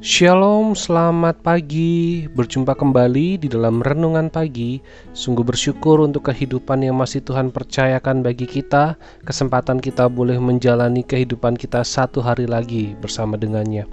[0.00, 2.24] Shalom, selamat pagi.
[2.32, 4.80] Berjumpa kembali di dalam renungan pagi.
[5.12, 8.96] Sungguh bersyukur untuk kehidupan yang masih Tuhan percayakan bagi kita.
[9.28, 13.84] Kesempatan kita boleh menjalani kehidupan kita satu hari lagi bersama dengannya.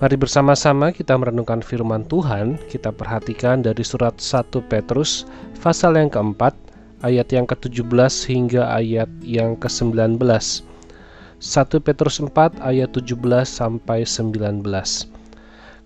[0.00, 2.56] Mari bersama-sama kita merenungkan firman Tuhan.
[2.72, 5.28] Kita perhatikan dari surat 1 Petrus
[5.60, 6.56] pasal yang keempat,
[7.04, 10.16] ayat yang ke-17 hingga ayat yang ke-19.
[10.16, 10.64] 1
[11.84, 15.20] Petrus 4 ayat 17 sampai 19.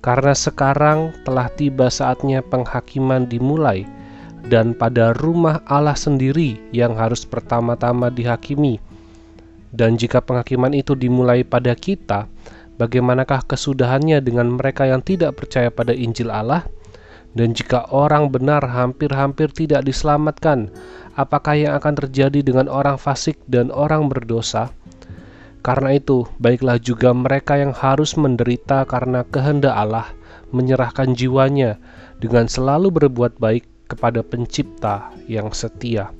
[0.07, 3.83] Karena sekarang telah tiba saatnya penghakiman dimulai,
[4.47, 8.79] dan pada rumah Allah sendiri yang harus pertama-tama dihakimi.
[9.75, 12.31] Dan jika penghakiman itu dimulai pada kita,
[12.79, 16.63] bagaimanakah kesudahannya dengan mereka yang tidak percaya pada Injil Allah?
[17.35, 20.71] Dan jika orang benar hampir-hampir tidak diselamatkan,
[21.19, 24.71] apakah yang akan terjadi dengan orang fasik dan orang berdosa?
[25.67, 30.15] Karena itu, baiklah juga mereka yang harus menderita karena kehendak Allah,
[30.55, 31.83] menyerahkan jiwanya
[32.23, 36.15] dengan selalu berbuat baik kepada Pencipta yang setia.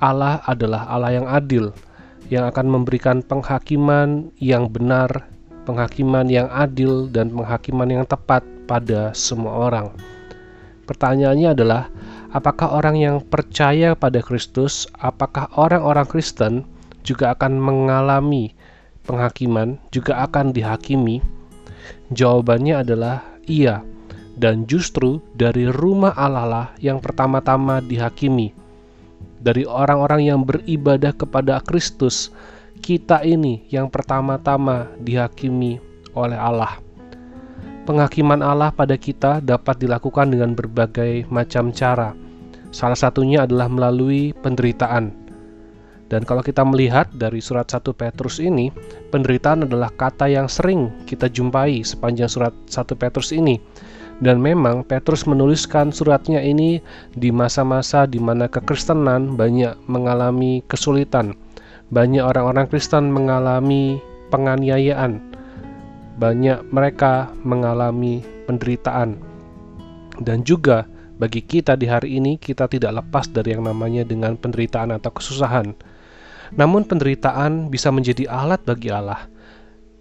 [0.00, 1.76] Allah adalah Allah yang adil,
[2.32, 5.28] yang akan memberikan penghakiman yang benar,
[5.68, 9.92] penghakiman yang adil, dan penghakiman yang tepat pada semua orang.
[10.88, 11.92] Pertanyaannya adalah,
[12.32, 16.64] apakah orang yang percaya pada Kristus, apakah orang-orang Kristen
[17.06, 18.50] juga akan mengalami
[19.06, 21.22] penghakiman, juga akan dihakimi?
[22.10, 23.86] Jawabannya adalah iya,
[24.34, 28.50] dan justru dari rumah Allah lah yang pertama-tama dihakimi.
[29.38, 32.34] Dari orang-orang yang beribadah kepada Kristus,
[32.82, 35.78] kita ini yang pertama-tama dihakimi
[36.18, 36.82] oleh Allah.
[37.86, 42.18] Penghakiman Allah pada kita dapat dilakukan dengan berbagai macam cara.
[42.74, 45.25] Salah satunya adalah melalui penderitaan
[46.06, 48.70] dan kalau kita melihat dari surat 1 Petrus ini,
[49.10, 53.58] penderitaan adalah kata yang sering kita jumpai sepanjang surat 1 Petrus ini.
[54.16, 56.80] Dan memang Petrus menuliskan suratnya ini
[57.12, 61.36] di masa-masa di mana kekristenan banyak mengalami kesulitan.
[61.92, 64.00] Banyak orang-orang Kristen mengalami
[64.32, 65.20] penganiayaan.
[66.16, 69.20] Banyak mereka mengalami penderitaan.
[70.16, 70.88] Dan juga
[71.20, 75.76] bagi kita di hari ini kita tidak lepas dari yang namanya dengan penderitaan atau kesusahan
[76.54, 79.26] namun penderitaan bisa menjadi alat bagi Allah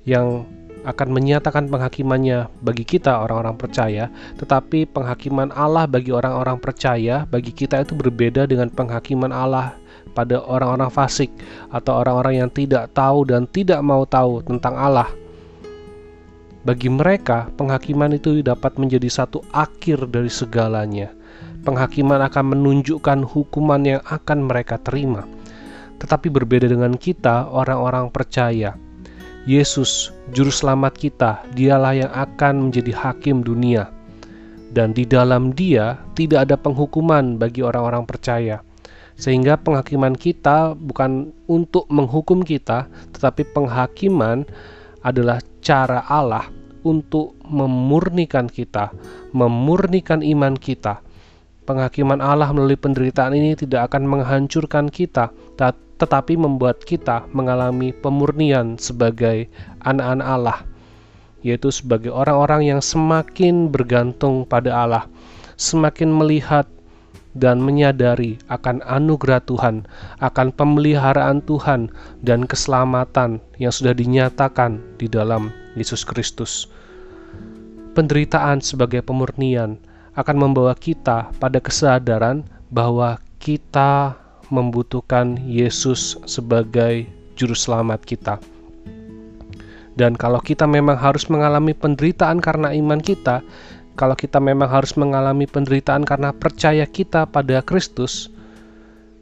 [0.06, 0.46] yang
[0.86, 4.06] akan menyatakan penghakimannya bagi kita orang-orang percaya,
[4.38, 9.74] tetapi penghakiman Allah bagi orang-orang percaya bagi kita itu berbeda dengan penghakiman Allah
[10.14, 11.34] pada orang-orang fasik
[11.74, 15.10] atau orang-orang yang tidak tahu dan tidak mau tahu tentang Allah.
[16.66, 21.14] Bagi mereka, penghakiman itu dapat menjadi satu akhir dari segalanya.
[21.66, 25.26] Penghakiman akan menunjukkan hukuman yang akan mereka terima
[26.06, 28.78] tetapi berbeda dengan kita, orang-orang percaya.
[29.50, 33.90] Yesus, Juru Selamat kita, dialah yang akan menjadi hakim dunia.
[34.70, 38.62] Dan di dalam dia tidak ada penghukuman bagi orang-orang percaya.
[39.18, 42.86] Sehingga penghakiman kita bukan untuk menghukum kita,
[43.18, 44.46] tetapi penghakiman
[45.02, 46.46] adalah cara Allah
[46.86, 48.94] untuk memurnikan kita,
[49.34, 51.02] memurnikan iman kita.
[51.66, 55.34] Penghakiman Allah melalui penderitaan ini tidak akan menghancurkan kita,
[55.98, 59.50] tetapi membuat kita mengalami pemurnian sebagai
[59.82, 60.60] anak-anak Allah,
[61.42, 65.04] yaitu sebagai orang-orang yang semakin bergantung pada Allah,
[65.58, 66.70] semakin melihat
[67.36, 69.90] dan menyadari akan anugerah Tuhan,
[70.22, 71.90] akan pemeliharaan Tuhan,
[72.22, 76.70] dan keselamatan yang sudah dinyatakan di dalam Yesus Kristus.
[77.96, 79.80] Penderitaan sebagai pemurnian
[80.16, 84.16] akan membawa kita pada kesadaran bahwa kita
[84.48, 88.36] membutuhkan Yesus sebagai juru selamat kita.
[89.96, 93.40] Dan kalau kita memang harus mengalami penderitaan karena iman kita,
[93.96, 98.28] kalau kita memang harus mengalami penderitaan karena percaya kita pada Kristus,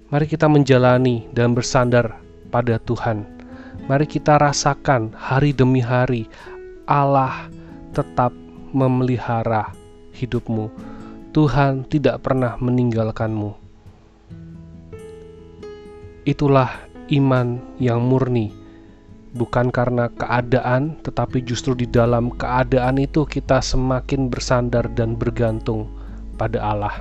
[0.10, 2.18] mari kita menjalani dan bersandar
[2.50, 3.26] pada Tuhan.
[3.86, 6.26] Mari kita rasakan hari demi hari
[6.90, 7.50] Allah
[7.94, 8.34] tetap
[8.74, 9.83] memelihara
[10.14, 10.70] hidupmu.
[11.34, 13.58] Tuhan tidak pernah meninggalkanmu.
[16.24, 18.54] Itulah iman yang murni,
[19.36, 25.90] bukan karena keadaan, tetapi justru di dalam keadaan itu kita semakin bersandar dan bergantung
[26.38, 26.96] pada Allah.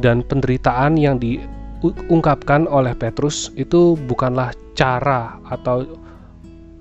[0.00, 5.84] Dan penderitaan yang diungkapkan oleh Petrus itu bukanlah cara atau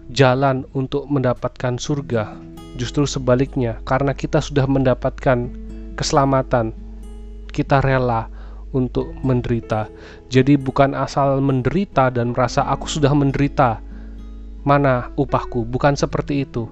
[0.10, 2.49] jalan untuk mendapatkan surga.
[2.80, 5.52] Justru sebaliknya, karena kita sudah mendapatkan
[6.00, 6.72] keselamatan,
[7.52, 8.32] kita rela
[8.72, 9.92] untuk menderita.
[10.32, 13.84] Jadi bukan asal menderita dan merasa aku sudah menderita,
[14.64, 15.68] mana upahku?
[15.68, 16.72] Bukan seperti itu.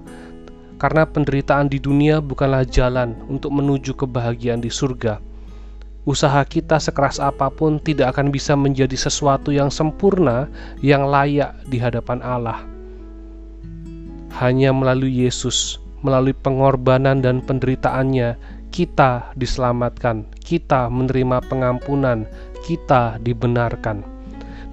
[0.78, 5.18] Karena penderitaan di dunia bukanlah jalan untuk menuju kebahagiaan di surga.
[6.08, 10.48] Usaha kita sekeras apa pun tidak akan bisa menjadi sesuatu yang sempurna,
[10.80, 12.64] yang layak di hadapan Allah.
[14.38, 22.28] Hanya melalui Yesus, melalui pengorbanan dan penderitaannya, kita diselamatkan, kita menerima pengampunan,
[22.62, 24.04] kita dibenarkan.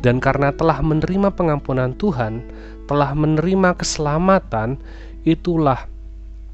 [0.04, 2.46] Dan karena telah menerima pengampunan Tuhan,
[2.86, 4.78] telah menerima keselamatan,
[5.26, 5.90] itulah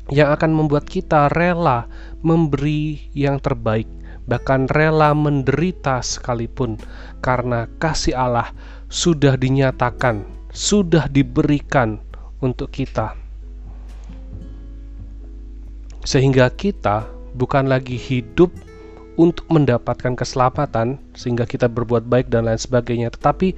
[0.07, 1.87] yang akan membuat kita rela
[2.23, 3.87] memberi yang terbaik,
[4.29, 6.79] bahkan rela menderita sekalipun,
[7.19, 8.55] karena kasih Allah
[8.87, 10.23] sudah dinyatakan,
[10.55, 11.99] sudah diberikan
[12.39, 13.15] untuk kita,
[16.01, 17.05] sehingga kita
[17.37, 18.51] bukan lagi hidup
[19.19, 23.11] untuk mendapatkan keselamatan sehingga kita berbuat baik dan lain sebagainya.
[23.13, 23.53] Tetapi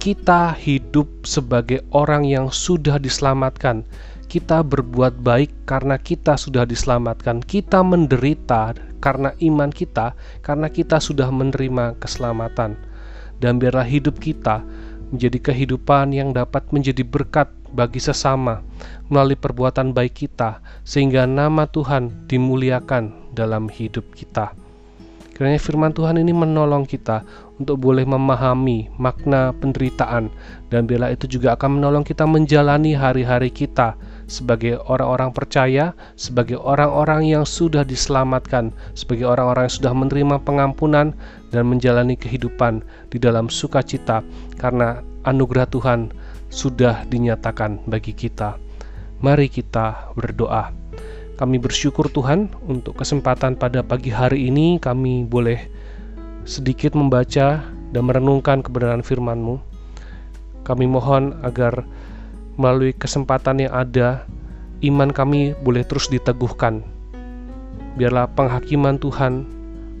[0.00, 3.84] kita hidup sebagai orang yang sudah diselamatkan.
[4.24, 7.44] Kita berbuat baik karena kita sudah diselamatkan.
[7.44, 12.74] Kita menderita karena iman kita karena kita sudah menerima keselamatan.
[13.38, 14.64] Dan biarlah hidup kita
[15.12, 18.62] menjadi kehidupan yang dapat menjadi berkat bagi sesama
[19.10, 24.54] melalui perbuatan baik kita sehingga nama Tuhan dimuliakan dalam hidup kita.
[25.34, 27.26] Kiranya firman Tuhan ini menolong kita
[27.58, 30.30] untuk boleh memahami makna penderitaan
[30.70, 33.98] dan bila itu juga akan menolong kita menjalani hari-hari kita
[34.30, 41.10] sebagai orang-orang percaya, sebagai orang-orang yang sudah diselamatkan, sebagai orang-orang yang sudah menerima pengampunan
[41.50, 44.22] dan menjalani kehidupan di dalam sukacita
[44.54, 46.14] karena anugerah Tuhan
[46.54, 48.54] sudah dinyatakan bagi kita.
[49.18, 50.70] Mari kita berdoa.
[51.34, 55.58] Kami bersyukur Tuhan untuk kesempatan pada pagi hari ini kami boleh
[56.46, 59.58] sedikit membaca dan merenungkan kebenaran firman-Mu.
[60.62, 61.82] Kami mohon agar
[62.54, 64.22] melalui kesempatan yang ada,
[64.86, 66.86] iman kami boleh terus diteguhkan.
[67.98, 69.42] Biarlah penghakiman Tuhan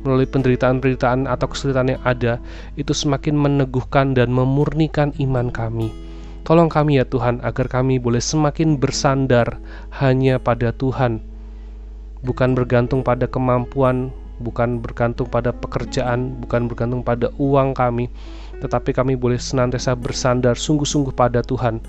[0.06, 2.38] melalui penderitaan-penderitaan atau kesulitan yang ada
[2.78, 6.03] itu semakin meneguhkan dan memurnikan iman kami.
[6.44, 9.56] Tolong kami ya Tuhan agar kami boleh semakin bersandar
[9.96, 11.24] hanya pada Tuhan.
[12.24, 14.08] Bukan bergantung pada kemampuan
[14.40, 18.08] Bukan bergantung pada pekerjaan Bukan bergantung pada uang kami
[18.64, 21.84] Tetapi kami boleh senantiasa bersandar sungguh-sungguh pada Tuhan.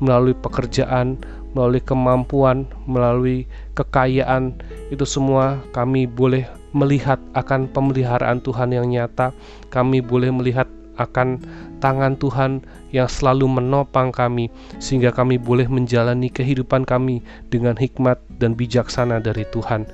[0.00, 1.20] Melalui pekerjaan,
[1.52, 3.44] melalui kemampuan, melalui
[3.76, 4.56] kekayaan
[4.88, 9.30] Itu semua kami boleh melihat akan pemeliharaan Tuhan yang nyata.
[9.70, 11.42] Kami boleh melihat akan
[11.82, 12.64] tangan Tuhan
[12.94, 14.48] yang selalu menopang kami,
[14.78, 17.20] sehingga kami boleh menjalani kehidupan kami
[17.50, 19.86] dengan hikmat dan bijaksana dari Tuhan.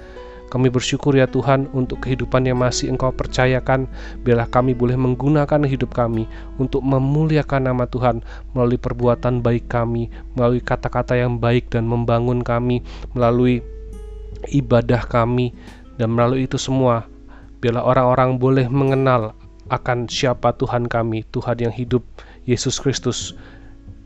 [0.50, 3.86] Kami bersyukur ya Tuhan untuk kehidupan yang masih Engkau percayakan.
[4.26, 6.26] Biarlah kami boleh menggunakan hidup kami
[6.58, 12.82] untuk memuliakan nama Tuhan melalui perbuatan baik kami, melalui kata-kata yang baik dan membangun kami,
[13.14, 13.62] melalui
[14.50, 15.54] ibadah kami,
[16.02, 17.06] dan melalui itu semua.
[17.62, 19.38] Biarlah orang-orang boleh mengenal
[19.70, 22.02] akan siapa Tuhan kami, Tuhan yang hidup,
[22.44, 23.38] Yesus Kristus,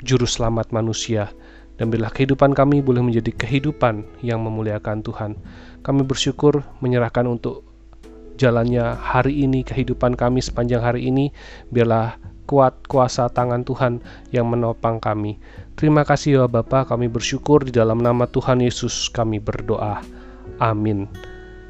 [0.05, 1.33] Juru Selamat manusia.
[1.75, 5.35] Dan bila kehidupan kami boleh menjadi kehidupan yang memuliakan Tuhan,
[5.83, 7.67] kami bersyukur menyerahkan untuk
[8.39, 11.35] jalannya hari ini, kehidupan kami sepanjang hari ini,
[11.75, 12.15] biarlah
[12.47, 13.99] kuat kuasa tangan Tuhan
[14.31, 15.41] yang menopang kami.
[15.75, 19.99] Terima kasih ya Bapa, kami bersyukur di dalam nama Tuhan Yesus kami berdoa.
[20.63, 21.11] Amin.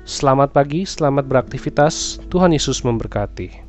[0.05, 2.21] Selamat pagi, selamat beraktivitas.
[2.29, 3.64] Tuhan Yesus memberkati.